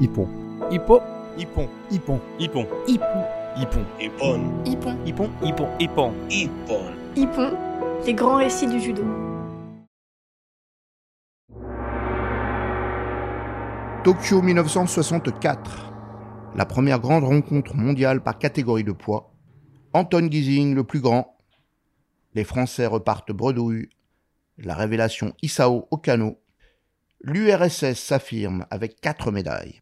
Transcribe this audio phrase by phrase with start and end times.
[0.00, 0.28] Ippon.
[0.70, 1.02] Hippo.
[1.36, 1.68] Ippon.
[1.90, 2.20] Ippon.
[2.38, 2.66] Ippon.
[2.86, 3.26] Hippon.
[3.56, 3.84] Ippon.
[3.96, 4.64] Ippon.
[4.64, 4.96] Hippon.
[5.04, 5.28] Hippon.
[5.42, 5.70] Hippon.
[5.80, 6.12] Hippon.
[6.30, 6.82] Ippon.
[7.16, 7.50] Hippon.
[8.06, 9.02] Les grands récits du judo.
[14.04, 15.92] Tokyo 1964.
[16.54, 19.34] La première grande rencontre mondiale par catégorie de poids.
[19.94, 21.36] Anton Giesing le plus grand.
[22.34, 23.88] Les Français repartent bredouille.
[24.58, 26.38] La révélation Isao Okano.
[27.20, 29.80] L'URSS s'affirme avec quatre médailles.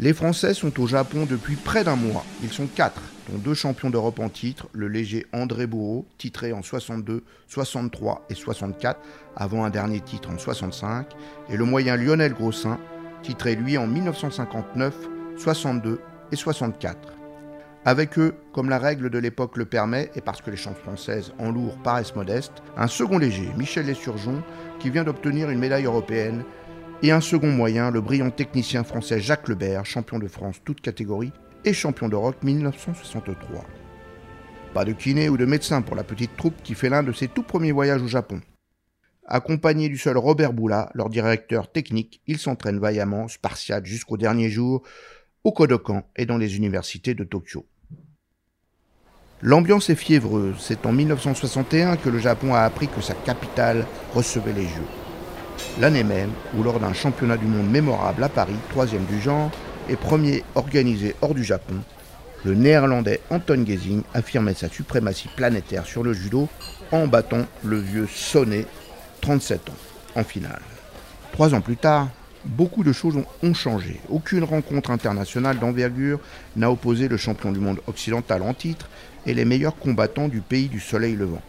[0.00, 2.24] Les Français sont au Japon depuis près d'un mois.
[2.44, 6.62] Ils sont quatre, dont deux champions d'Europe en titre, le léger André Bourreau, titré en
[6.62, 9.00] 62, 63 et 64,
[9.34, 11.08] avant un dernier titre en 65,
[11.50, 12.78] et le moyen Lionel Grossin,
[13.24, 14.94] titré lui en 1959,
[15.36, 16.96] 62 et 64.
[17.84, 21.32] Avec eux, comme la règle de l'époque le permet, et parce que les chances françaises
[21.40, 24.44] en lourd paraissent modestes, un second léger, Michel Lessurgeon,
[24.78, 26.44] qui vient d'obtenir une médaille européenne,
[27.02, 31.32] et un second moyen, le brillant technicien français Jacques Lebert, champion de France toute catégorie
[31.64, 33.64] et champion d'Europe 1963.
[34.74, 37.28] Pas de kiné ou de médecin pour la petite troupe qui fait l'un de ses
[37.28, 38.40] tout premiers voyages au Japon.
[39.26, 44.82] Accompagné du seul Robert Boula, leur directeur technique, ils s'entraînent vaillamment, spartiates jusqu'au dernier jour,
[45.44, 47.66] au Kodokan et dans les universités de Tokyo.
[49.40, 50.56] L'ambiance est fiévreuse.
[50.58, 55.07] C'est en 1961 que le Japon a appris que sa capitale recevait les Jeux
[55.80, 59.50] l'année même où lors d'un championnat du monde mémorable à Paris, troisième du genre
[59.88, 61.76] et premier organisé hors du Japon,
[62.44, 66.48] le néerlandais Anton Gezing affirmait sa suprématie planétaire sur le judo
[66.92, 68.66] en battant le vieux Sonnet,
[69.20, 69.76] 37 ans,
[70.14, 70.62] en finale.
[71.32, 72.08] Trois ans plus tard,
[72.44, 74.00] beaucoup de choses ont changé.
[74.08, 76.20] Aucune rencontre internationale d'envergure
[76.56, 78.88] n'a opposé le champion du monde occidental en titre
[79.26, 81.42] et les meilleurs combattants du pays du soleil levant.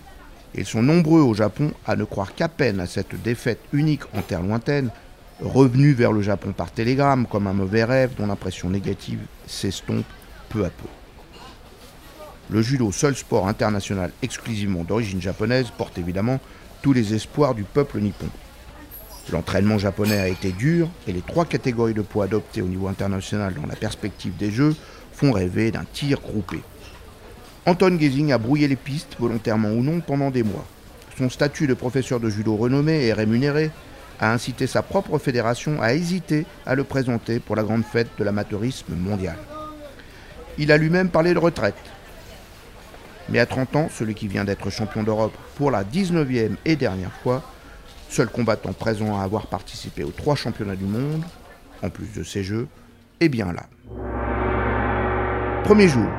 [0.56, 4.22] Ils sont nombreux au Japon à ne croire qu'à peine à cette défaite unique en
[4.22, 4.90] terre lointaine,
[5.42, 10.06] revenue vers le Japon par télégramme comme un mauvais rêve dont l'impression négative s'estompe
[10.50, 10.88] peu à peu.
[12.50, 16.40] Le judo, seul sport international exclusivement d'origine japonaise, porte évidemment
[16.82, 18.28] tous les espoirs du peuple nippon.
[19.32, 23.54] L'entraînement japonais a été dur et les trois catégories de poids adoptées au niveau international
[23.54, 24.76] dans la perspective des Jeux
[25.14, 26.62] font rêver d'un tir groupé.
[27.66, 30.66] Anton Gezing a brouillé les pistes, volontairement ou non, pendant des mois.
[31.18, 33.72] Son statut de professeur de judo renommé et rémunéré
[34.20, 38.24] a incité sa propre fédération à hésiter à le présenter pour la grande fête de
[38.24, 39.38] l'amateurisme mondial.
[40.58, 41.76] Il a lui-même parlé de retraite.
[43.30, 47.14] Mais à 30 ans, celui qui vient d'être champion d'Europe pour la 19e et dernière
[47.24, 47.44] fois,
[48.10, 51.24] seul combattant présent à avoir participé aux trois championnats du monde,
[51.84, 52.68] en plus de ces jeux,
[53.20, 53.68] est bien là.
[55.64, 56.10] Premier jour,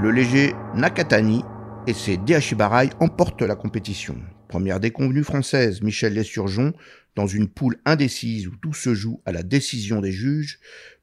[0.00, 1.42] le léger Nakatani
[1.88, 4.16] et ses Deashibarai emportent la compétition.
[4.46, 6.72] Première déconvenue française, Michel Lessurgeon,
[7.16, 10.60] dans une poule indécise où tout se joue à la décision des juges,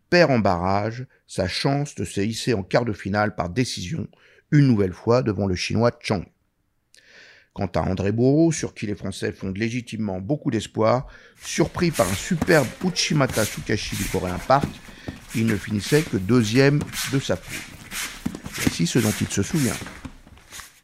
[0.09, 4.07] perd en barrage sa chance de se hisser en quart de finale par décision,
[4.51, 6.23] une nouvelle fois devant le chinois Chang.
[7.53, 11.07] Quant à André Bourreau, sur qui les Français fondent légitimement beaucoup d'espoir,
[11.41, 14.69] surpris par un superbe Uchimata Sukashi du Coréen Park,
[15.35, 16.79] il ne finissait que deuxième
[17.11, 17.74] de sa poule.
[18.71, 19.75] Ce dont il se souvient.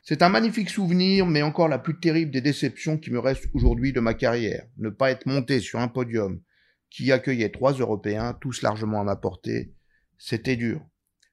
[0.03, 3.91] C'est un magnifique souvenir, mais encore la plus terrible des déceptions qui me reste aujourd'hui
[3.91, 4.65] de ma carrière.
[4.77, 6.41] Ne pas être monté sur un podium
[6.89, 9.73] qui accueillait trois Européens, tous largement à ma portée,
[10.17, 10.81] c'était dur.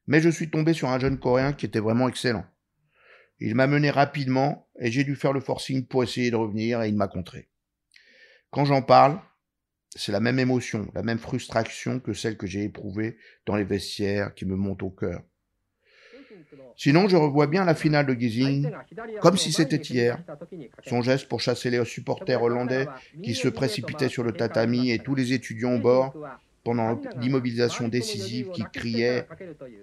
[0.06, 2.44] Mais je suis tombé sur un jeune Coréen qui était vraiment excellent.
[3.40, 6.88] Il m'a mené rapidement et j'ai dû faire le forcing pour essayer de revenir et
[6.88, 7.48] il m'a contré.
[8.50, 9.20] Quand j'en parle,
[9.94, 13.16] c'est la même émotion, la même frustration que celle que j'ai éprouvée
[13.46, 15.22] dans les vestiaires qui me monte au cœur.
[16.78, 18.70] Sinon, je revois bien la finale de Gizing,
[19.20, 20.22] comme si c'était hier.
[20.86, 22.86] Son geste pour chasser les supporters hollandais
[23.20, 26.14] qui se précipitaient sur le tatami et tous les étudiants au bord
[26.62, 29.26] pendant l'immobilisation décisive qui criaient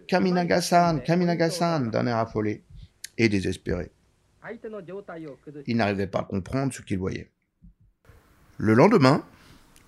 [0.08, 2.64] Kaminaga-san, Kaminaga-san d'un air affolé
[3.18, 3.92] et désespéré.
[5.68, 7.30] Il n'arrivait pas à comprendre ce qu'il voyait.
[8.58, 9.26] Le lendemain,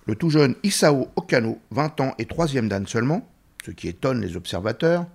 [0.06, 3.26] le tout jeune Isao Okano, 20 ans et troisième dan seulement,
[3.64, 5.06] ce qui étonne les observateurs,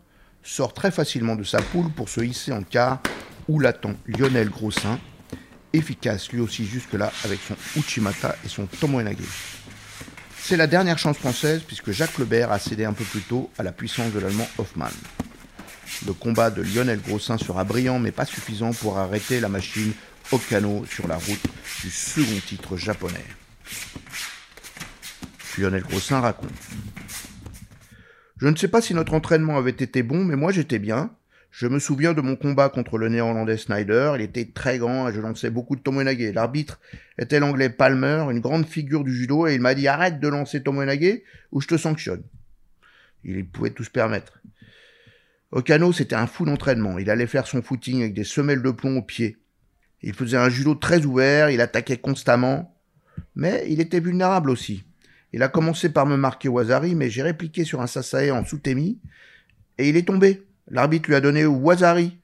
[0.44, 3.01] sort très facilement de sa poule pour se hisser en quart
[3.48, 5.00] où l'attend Lionel Grossin,
[5.74, 9.18] efficace lui aussi jusque-là avec son Uchimata et son Tomoenage.
[10.38, 13.63] C'est la dernière chance française puisque Jacques Lebert a cédé un peu plus tôt à
[13.63, 14.92] la puissance de l'allemand Hoffmann.
[16.06, 19.94] Le combat de Lionel Grossin sera brillant mais pas suffisant pour arrêter la machine
[20.31, 21.45] Okano sur la route
[21.81, 23.25] du second titre japonais.
[25.57, 26.51] Lionel Grossin raconte.
[28.44, 31.16] Je ne sais pas si notre entraînement avait été bon, mais moi j'étais bien.
[31.50, 34.16] Je me souviens de mon combat contre le néerlandais Snyder.
[34.16, 36.18] Il était très grand et je lançais beaucoup de tomonage.
[36.18, 36.81] L'arbitre
[37.18, 40.62] était l'anglais Palmer, une grande figure du judo, et il m'a dit arrête de lancer
[40.62, 41.22] tomonage
[41.54, 42.22] ou je te sanctionne.
[43.24, 44.42] Il pouvait tout se permettre.
[45.51, 47.00] Okano, c'était un fou d'entraînement.
[47.00, 49.38] Il allait faire son footing avec des semelles de plomb aux pieds.
[50.01, 52.78] Il faisait un judo très ouvert, il attaquait constamment,
[53.38, 54.84] mais il était vulnérable aussi.
[55.33, 59.00] Il a commencé par me marquer Wazari, mais j'ai répliqué sur un sasae en soutemi,
[59.80, 60.44] et il est tombé.
[60.69, 62.19] L'arbitre lui a donné Wazari.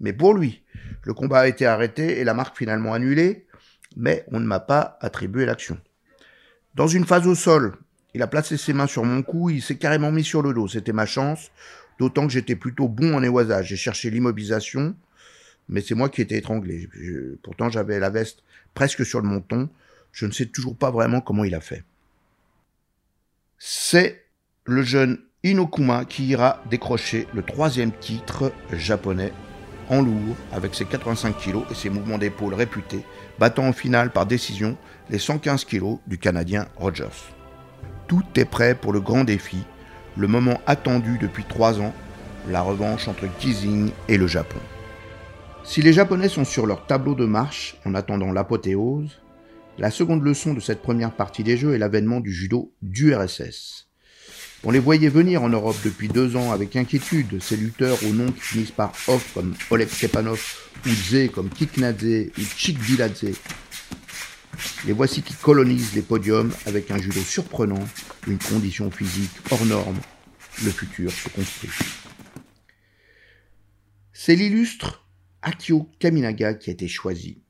[0.00, 0.62] Mais pour lui,
[1.04, 3.46] le combat a été arrêté et la marque finalement annulée,
[3.96, 5.78] mais on ne m'a pas attribué l'action.
[6.74, 7.76] Dans une phase au sol,
[8.14, 10.66] il a placé ses mains sur mon cou, il s'est carrément mis sur le dos.
[10.66, 11.52] C'était ma chance,
[12.00, 13.68] d'autant que j'étais plutôt bon en éoisage.
[13.68, 14.96] J'ai cherché l'immobilisation,
[15.68, 16.88] mais c'est moi qui étais étranglé.
[17.42, 18.42] pourtant, j'avais la veste
[18.74, 19.68] presque sur le menton.
[20.10, 21.84] Je ne sais toujours pas vraiment comment il a fait.
[23.64, 24.24] C'est
[24.64, 29.32] le jeune Inokuma qui ira décrocher le troisième titre japonais
[29.88, 33.04] en lourd avec ses 85 kg et ses mouvements d'épaule réputés,
[33.38, 34.76] battant en finale par décision
[35.10, 37.30] les 115 kg du Canadien Rogers.
[38.08, 39.62] Tout est prêt pour le grand défi,
[40.16, 41.94] le moment attendu depuis trois ans,
[42.48, 44.58] la revanche entre Kizing et le Japon.
[45.62, 49.20] Si les Japonais sont sur leur tableau de marche en attendant l'apothéose,
[49.78, 53.88] la seconde leçon de cette première partie des Jeux est l'avènement du judo du RSS.
[54.64, 58.30] On les voyait venir en Europe depuis deux ans avec inquiétude, ces lutteurs au nom
[58.30, 60.40] qui finissent par off comme Oleg Stepanov
[60.86, 63.32] ou Z comme Kiknadze ou Chikbiladze.
[64.86, 67.84] Les voici qui colonisent les podiums avec un judo surprenant,
[68.28, 69.98] une condition physique hors norme.
[70.64, 71.70] Le futur se construit.
[74.12, 75.08] C'est l'illustre
[75.40, 77.42] Akio Kaminaga qui a été choisi.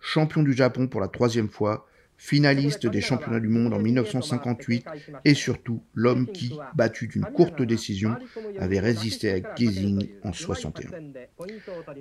[0.00, 1.86] Champion du Japon pour la troisième fois,
[2.20, 4.84] finaliste des championnats du monde en 1958
[5.24, 8.14] et surtout l'homme qui, battu d'une courte décision,
[8.58, 10.90] avait résisté à Gazing en 61.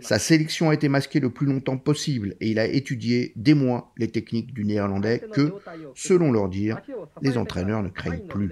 [0.01, 3.93] Sa sélection a été masquée le plus longtemps possible et il a étudié des mois
[3.97, 5.53] les techniques du néerlandais que,
[5.95, 6.81] selon leur dire,
[7.21, 8.51] les entraîneurs ne craignent plus.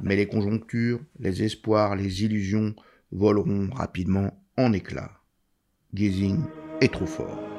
[0.00, 2.74] Mais les conjonctures, les espoirs, les illusions
[3.12, 5.12] voleront rapidement en éclats.
[5.92, 6.40] Gazing
[6.80, 7.57] est trop fort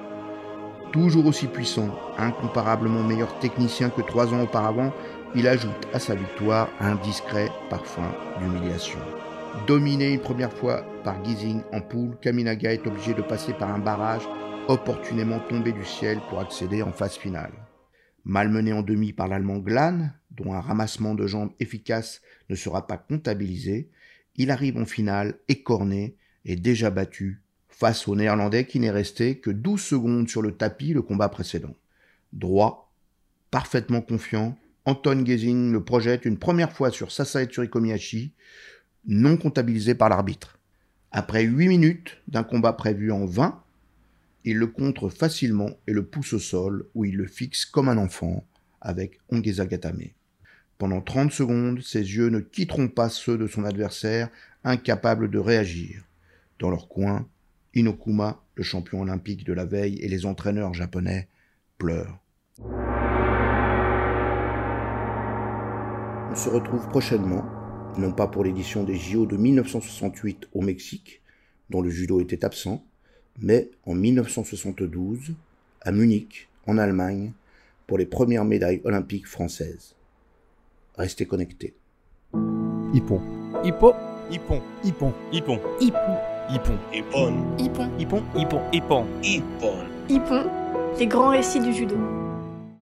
[0.92, 4.94] toujours aussi puissant, incomparablement meilleur technicien que trois ans auparavant,
[5.36, 9.00] il ajoute à sa victoire un discret parfum d'humiliation.
[9.68, 13.80] Dominé une première fois par Gizing en poule, Kaminaga est obligé de passer par un
[13.80, 14.28] barrage
[14.68, 17.52] opportunément tombé du ciel pour accéder en phase finale.
[18.26, 22.98] Malmené en demi par l'allemand Glan, dont un ramassement de jambes efficace ne sera pas
[22.98, 23.90] comptabilisé,
[24.36, 26.16] il arrive en finale écorné
[26.46, 27.42] et déjà battu
[27.80, 31.74] face au Néerlandais qui n'est resté que 12 secondes sur le tapis le combat précédent.
[32.34, 32.92] Droit,
[33.52, 38.34] parfaitement confiant, Anton Gezing le projette une première fois sur Sasae Tsurikomiyashi,
[39.06, 40.60] non comptabilisé par l'arbitre.
[41.12, 43.64] Après 8 minutes d'un combat prévu en 20,
[44.44, 47.98] il le contre facilement et le pousse au sol où il le fixe comme un
[47.98, 48.46] enfant
[48.82, 50.10] avec Ongeza Gatame.
[50.78, 54.30] Pendant 30 secondes, ses yeux ne quitteront pas ceux de son adversaire,
[54.66, 56.04] incapable de réagir.
[56.60, 57.26] Dans leur coin,
[57.76, 61.28] Inokuma, le champion olympique de la veille, et les entraîneurs japonais
[61.78, 62.20] pleurent.
[66.32, 67.46] On se retrouve prochainement,
[67.98, 71.22] non pas pour l'édition des JO de 1968 au Mexique,
[71.70, 72.84] dont le judo était absent,
[73.40, 75.34] mais en 1972
[75.82, 77.32] à Munich, en Allemagne,
[77.88, 79.96] pour les premières médailles olympiques françaises.
[80.96, 81.76] Restez connectés.
[82.94, 83.22] Ippon.
[83.64, 83.94] Hippo.
[84.32, 84.62] Ippon.
[84.84, 85.14] Ippon.
[85.32, 85.60] Ippon.
[85.82, 86.29] Ippon.
[86.50, 86.80] Hippon.
[86.92, 87.34] Hippon.
[87.60, 87.90] Hippon.
[88.00, 88.24] Hippon.
[88.74, 89.06] Hippon.
[89.22, 89.86] Hippon.
[90.10, 90.44] Hippon.
[90.98, 91.96] Les grands récits du judo.